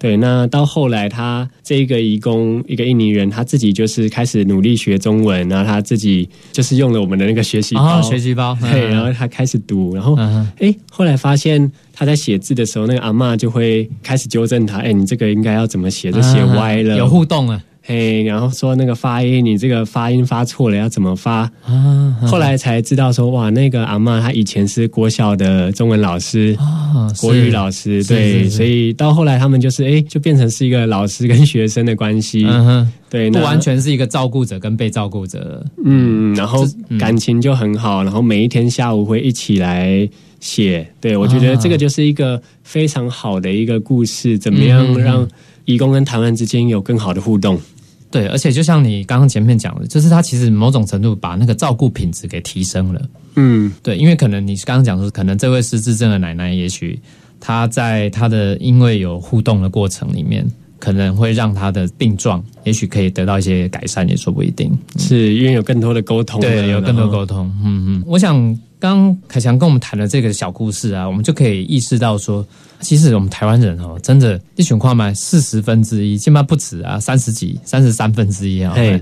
[0.00, 10.16] 对，那到后来，他这一个义工，一个印尼人，他自己就是开始努力学中文，然后他自己就是用了我们的那个学习包，学习包， 对，然后他开始读，然后，
[10.58, 17.62] 哎，后来发现他在写字的时候，那个阿妈就会开始纠正他，哎，你这个应该要怎么写，就写歪了，有互动啊。
[17.82, 21.50] 嘿，然后说那个发音，你这个发音发错了，要怎么发？
[21.64, 26.56] 啊，后来才知道说，哇，那个阿妈她以前是国小的中文老师，
[27.20, 36.64] 国语老师，对，所以到后来他们就是哎，就变成是一个老师跟学生的关系，嗯，对，不完全是一个照顾者跟被照顾者，嗯，然后
[36.98, 40.08] 感情就很好，然后每一天下午会一起来
[40.38, 45.26] 写，对我觉得这个就是一个非常好的一个故事，怎么样让？
[45.64, 47.60] 义工跟台湾之间有更好的互动，
[48.10, 53.02] 对，而且就像你刚刚前面讲的，就是他其实某种程度把那个照顾品质给提升了，
[53.36, 56.98] 嗯，对，因为可能你刚刚讲说，可能这位失智症的奶奶，也许
[57.38, 60.46] 她在她的因为有互动的过程里面，
[60.78, 68.58] 可能会让她的病状，也许可以得到一些改善，也说不一定，是因为有更多的沟通，对，有更多沟通，嗯嗯，我想。
[68.80, 72.42] 刚凯强跟我们谈的这个小故事啊，我们就可以意识到说，
[72.80, 78.74] 其实我们台湾人哦，真的一群矿买四十分之一，起码不止啊，三十几、三十三分之一啊。
[78.74, 79.00] 对，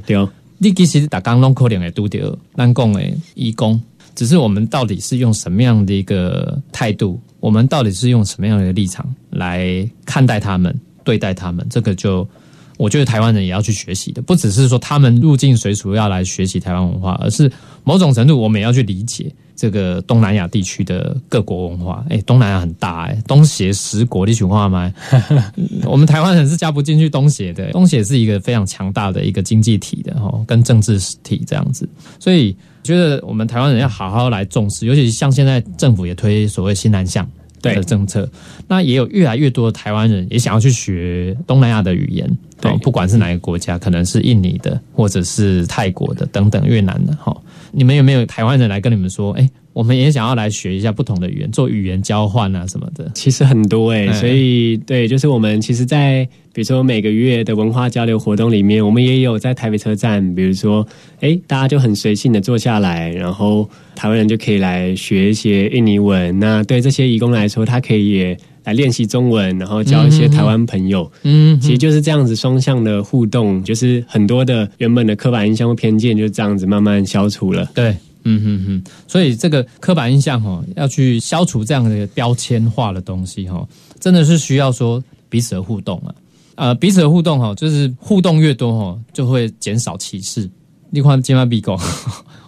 [0.58, 3.80] 你其实打刚弄可怜的都丢，难讲诶，义工，
[4.14, 10.74] 只是我们到底是用什么样的一个态度，我们到底是用什么样的立场来看待他们、
[11.04, 12.28] 对待他们，这个就。
[12.76, 17.50] 我觉得台湾人也要去学习的，不只是说他们入境随俗要来学习台湾文化，而是
[17.82, 22.04] 某种程度我们也要去理解这个东南亚地区的各国文化。
[22.08, 24.94] 哎，东南亚很大哎，东协十国的文化吗？
[25.84, 31.88] 我们台湾人是加不进去东协的，东协是一个非常强大的一个经济体的哈，跟政治体这样子。
[32.20, 37.28] 所以觉得我们台湾人要好好来重视，尤其像现在政府也推所谓新南向。
[37.60, 38.28] 的政策，
[38.66, 47.36] 那也有越来越多的台湾人也想要去学东南亚的语言，对，不管是哪个国家，可能是印尼的，或者是泰国的等等，越南的哈。
[47.72, 49.48] 你们有没有台湾人来跟你们说，哎？
[49.74, 53.08] 我们也想要来学一下不同的语言，做语言交换啊什么的。
[53.14, 56.28] 其实很多哎，所以对，就是我们其实，在
[56.58, 60.84] 比如说每个月的文化交流活动里面，我们也有在台北车站，比如说，
[61.20, 66.36] 哎，大家就很随性的坐下来，然后台湾人就可以来学一些印尼文。
[66.36, 71.08] 那对这些义工来说，他可以也来练习中文，然后交一些台湾朋友。
[71.22, 77.70] 嗯，其实就是这样子双向的互动，就是很多的原本的刻板印象或偏见就这样子慢慢消除了。
[77.72, 77.94] 对。
[78.24, 83.64] 嗯哼哼，所以这个刻板印象哈，要去消除这样的标签化的东西哈，
[84.00, 86.12] 真的是需要说彼此的互动啊。
[86.58, 90.50] 呃，彼此的互动哈，就是互动越多哈，就会减少歧视。
[90.90, 91.78] 你看金马比狗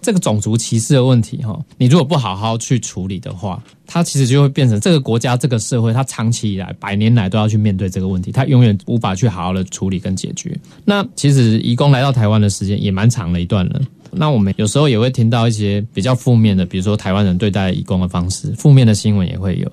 [0.01, 10.59] 这个种族歧视的问题哈，你如果不好好去处理的话，它其实就会变成这个国家这个社会，它长期以来百年来都要去面对这个问题，它永远无法去好好的处理跟解决。
[10.83, 13.79] 那其实移工来到台湾的时间也蛮长的一段了。
[14.11, 19.71] 那我们有时候也会听到一些比较负面的，比如说台湾人对待义工的方式，负面的新闻也会有。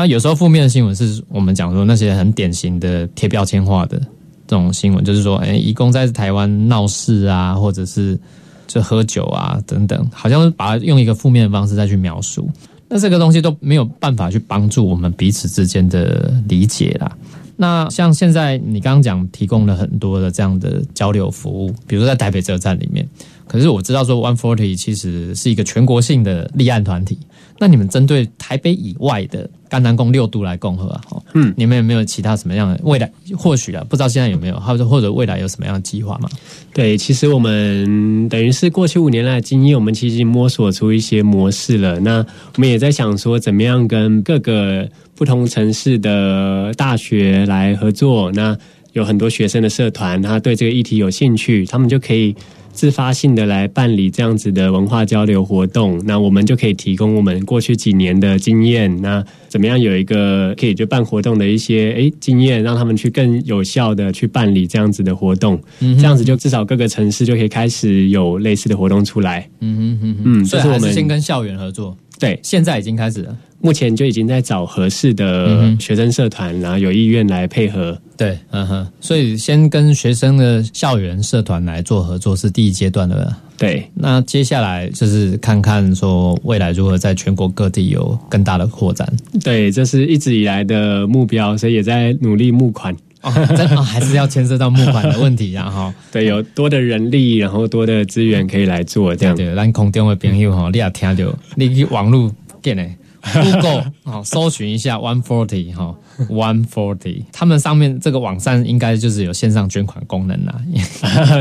[0.00, 3.98] 啊，有时候负面的新闻是我们讲说那些很典型的贴标签化的
[4.46, 8.18] 这种新闻，就是说，哎，义工在台湾闹事啊，或者是
[8.66, 12.48] 就喝酒啊等等，好像是把它用一个负面的方式再去描述。
[12.88, 17.14] 那这个东西都没有办法去帮助我们彼此之间的理解啦。
[17.56, 23.06] 那像现在你刚刚讲提供了很多的这样的交流服务，比如说在台北车站里面。
[23.46, 27.18] 可是我知道说，One Forty 其实是一个全国性的立案团体。
[27.60, 31.02] 那你们针对台北以外的甘南宫六都来共和啊？
[31.34, 33.12] 嗯，你们有没有其他什么样的未来？
[33.36, 36.28] 或许啊，不知道现在有没有，或者或者未来有什么样的计划吗？
[36.72, 42.00] 对，其实我们等于是过去五年来的经验，我们其实摸索出一些模式了。
[42.00, 42.24] 那
[42.56, 48.32] 我们也在想说，怎么样跟各个不同城市的大学来合作？
[48.32, 48.56] 那
[48.94, 52.34] 有很多学生的社团，他对这个议题有兴趣，他们就可以。
[52.80, 69.46] 自发性的来办理这样子的文化交流活动，那我们就可以提供我们过去几年的经验，那怎么样有一个可以就办活动的一些诶经验，让他们去更有效的去办理这样子的活动，这样子就至少各个城市就可以开始有类似的活动出来。
[69.60, 71.94] 嗯哼哼哼，嗯，所以我们先跟校园合作。
[72.20, 73.36] 对，现在已经开始了。
[73.62, 77.98] 目前就已经在找合适的学生社团，然后有意愿来配合。
[78.16, 83.34] 对，嗯哼，所以先跟学生的校园社团来做合作是第一阶段的。
[83.58, 89.06] 对，那接下来就是看看说未来如何在全国各地有更大的扩展。
[89.44, 92.96] 对，这是一直以来的目标，所以也在努力募款。
[93.22, 99.36] 哦，真的还是要牵涉到募款的问题，然后 对，有多的人力，然后多的资源可以来做这样。
[99.36, 102.96] 对，咱空中的朋友哈，你也听到，你去网络见嘞。
[103.22, 105.94] Google 好， 搜寻一下 One Forty 哈
[106.30, 110.58] ，One Forty，他们上面这个网站应该就是有线上捐款功能啦。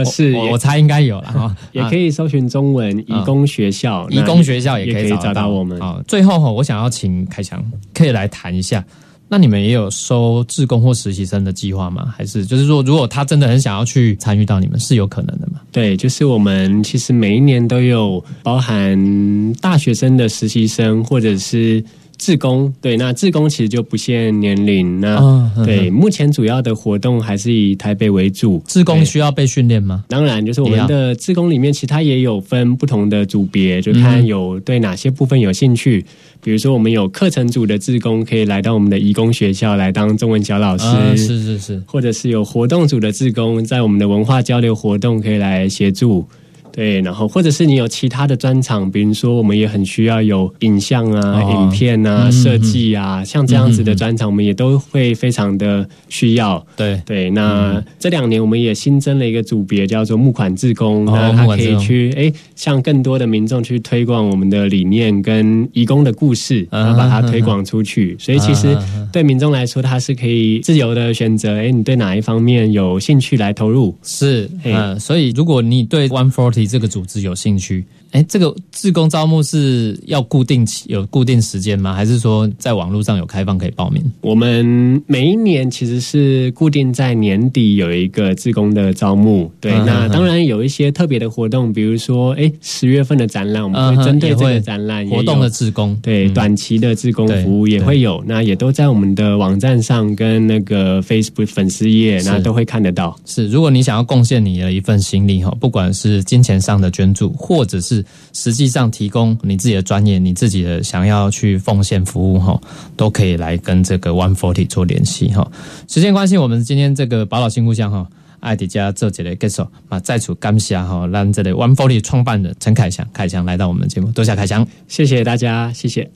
[0.03, 5.79] 是，我猜应该有了哈，也可以搜寻中文“义工学校”，义工学校也可以找到我们。
[5.79, 7.63] 好，最后哈，我想要请凯强
[7.93, 8.83] 可以来谈一下。
[9.29, 12.13] 那你们也有收志工或实习生的计划吗？
[12.17, 15.61] 还是就是说，如果他真的很想要去参与到你们，是有可能的吗？
[15.71, 21.81] 对，就是我们其实每一年都有包含大学生的实习生，或者是。
[22.19, 24.99] 志工对，那志工其实就不限年龄。
[24.99, 28.61] 那对，目前主要的活动还是以台北为主。
[28.67, 30.03] 志工需要被训练吗？
[30.09, 36.05] 当然，就是我们的志工里面，其他也有分不同的组别，就看有对哪些部分有兴趣。
[36.41, 46.27] 比如说，我们有课程组的志工可以来到我们的义工学校来当中文小老师，是是是，或者是有活动组的志工在我们的文化交流活动可以来协助。
[46.71, 56.65] 对，然后或者是你有其他的专场，比如说我们也很需要有影像啊、影片啊、设计啊，像这样子的专场，我们也都会非常的需要。
[56.75, 68.15] 对对，那这两年我们也新增了一个组别，叫做募款志工，那他可以去哎，向更多的民众去推广我们的理念跟义工的故事，然后把它推广出去。
[68.19, 68.77] 所以其实
[69.11, 73.95] 对民众来说，他是可以自由的选择，哎，你对哪一方面有兴趣来投入？
[74.03, 77.85] 是，嗯，所以如果你对 One Forty 这个组织有兴趣？
[78.11, 81.93] 哎，这个志工招募是要固定期有固定时间吗？
[81.93, 84.03] 还是说在网络上有开放可以报名？
[84.21, 89.51] 我们每一年其实是固定在年底有一个志工的招募。
[89.61, 98.23] 对，那当然有一些特别的活动，比如说哎十月份的展览，我们会针对这个展览活动的志工，对短期的志工服务也会有。
[98.25, 103.15] 那也都在我们的网站上跟那个 Facebook 粉丝页，那都会看得到。
[103.25, 107.98] 是，如果你想要贡献你的一份心力哈，不管是金钱上的捐助，或者是
[108.33, 112.59] 实际上提供你自己的专业，你自己的想要去奉献服务哈，
[112.95, 115.49] 都可以来跟这个 One Forty 做联系哈。
[115.87, 118.07] 时间关系，我们今天这个宝岛新故乡哈，
[118.39, 126.09] 艾迪家这几类歌手啊，在此感谢哈，让这里 One Forty 创办人陈凯翔，凯翔来到我们节目，多谢凯翔，谢谢大家，谢谢。